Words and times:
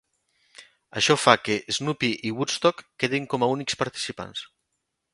Això 1.01 1.17
fa 1.25 1.35
que 1.49 1.59
Snoopy 1.77 2.11
i 2.31 2.33
Woodstock 2.39 2.83
quedin 3.05 3.31
com 3.35 3.49
a 3.49 3.55
únics 3.61 3.81
participants. 3.87 4.47